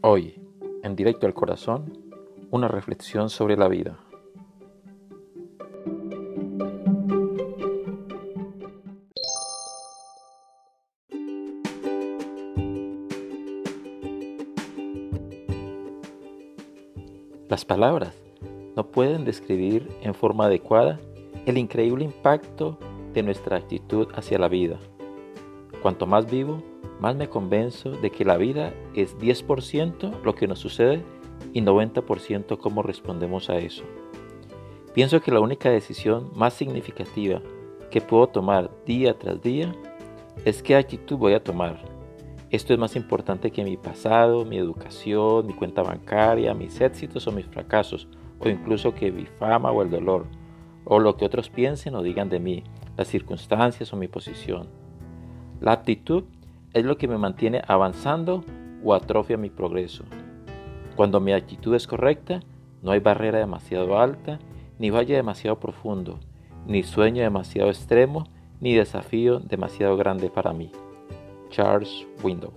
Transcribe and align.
Hoy, 0.00 0.40
en 0.84 0.94
directo 0.94 1.26
al 1.26 1.34
corazón, 1.34 1.92
una 2.52 2.68
reflexión 2.68 3.30
sobre 3.30 3.56
la 3.56 3.66
vida. 3.66 3.98
Las 17.48 17.64
palabras 17.64 18.14
no 18.76 18.86
pueden 18.86 19.24
describir 19.24 19.88
en 20.02 20.14
forma 20.14 20.44
adecuada 20.44 21.00
el 21.44 21.58
increíble 21.58 22.04
impacto 22.04 22.78
de 23.14 23.24
nuestra 23.24 23.56
actitud 23.56 24.06
hacia 24.14 24.38
la 24.38 24.46
vida. 24.46 24.78
Cuanto 25.82 26.06
más 26.06 26.30
vivo, 26.30 26.62
más 27.00 27.14
me 27.14 27.28
convenzo 27.28 27.90
de 27.90 28.10
que 28.10 28.24
la 28.24 28.36
vida 28.36 28.74
es 28.94 29.16
10% 29.18 30.22
lo 30.22 30.34
que 30.34 30.48
nos 30.48 30.58
sucede 30.58 31.04
y 31.52 31.62
90% 31.62 32.58
cómo 32.58 32.82
respondemos 32.82 33.48
a 33.48 33.58
eso. 33.58 33.84
Pienso 34.94 35.20
que 35.20 35.30
la 35.30 35.40
única 35.40 35.70
decisión 35.70 36.30
más 36.34 36.54
significativa 36.54 37.40
que 37.90 38.00
puedo 38.00 38.26
tomar 38.26 38.70
día 38.84 39.16
tras 39.18 39.40
día 39.40 39.72
es 40.44 40.62
qué 40.62 40.76
actitud 40.76 41.16
voy 41.16 41.34
a 41.34 41.42
tomar. 41.42 41.78
Esto 42.50 42.72
es 42.72 42.78
más 42.78 42.96
importante 42.96 43.50
que 43.50 43.62
mi 43.62 43.76
pasado, 43.76 44.44
mi 44.44 44.56
educación, 44.56 45.46
mi 45.46 45.52
cuenta 45.52 45.82
bancaria, 45.82 46.54
mis 46.54 46.80
éxitos 46.80 47.26
o 47.26 47.32
mis 47.32 47.46
fracasos, 47.46 48.08
o 48.38 48.48
incluso 48.48 48.94
que 48.94 49.12
mi 49.12 49.26
fama 49.26 49.70
o 49.70 49.82
el 49.82 49.90
dolor, 49.90 50.26
o 50.84 50.98
lo 50.98 51.16
que 51.16 51.26
otros 51.26 51.50
piensen 51.50 51.94
o 51.94 52.02
digan 52.02 52.28
de 52.28 52.40
mí, 52.40 52.64
las 52.96 53.08
circunstancias 53.08 53.92
o 53.92 53.96
mi 53.96 54.08
posición. 54.08 54.87
La 55.60 55.72
actitud 55.72 56.24
es 56.72 56.84
lo 56.84 56.96
que 56.96 57.08
me 57.08 57.18
mantiene 57.18 57.62
avanzando 57.66 58.44
o 58.84 58.94
atrofia 58.94 59.36
mi 59.36 59.50
progreso. 59.50 60.04
Cuando 60.96 61.20
mi 61.20 61.32
actitud 61.32 61.74
es 61.74 61.86
correcta, 61.86 62.40
no 62.82 62.92
hay 62.92 63.00
barrera 63.00 63.38
demasiado 63.38 63.98
alta, 63.98 64.38
ni 64.78 64.90
valle 64.90 65.14
demasiado 65.14 65.58
profundo, 65.58 66.20
ni 66.66 66.82
sueño 66.82 67.22
demasiado 67.22 67.70
extremo, 67.70 68.28
ni 68.60 68.74
desafío 68.74 69.40
demasiado 69.40 69.96
grande 69.96 70.30
para 70.30 70.52
mí. 70.52 70.70
Charles 71.50 72.06
Window 72.22 72.52